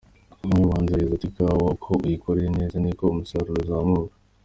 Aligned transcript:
Umwe 0.43 0.55
mu 0.59 0.65
bahinzi 0.71 0.91
yagize 0.93 1.13
ati 1.15 1.27
“Ikawa 1.29 1.63
uko 1.73 1.91
uyikoreye 2.05 2.49
neza 2.59 2.75
niko 2.79 3.03
umusaruro 3.13 3.59
uzamuka,. 3.63 4.13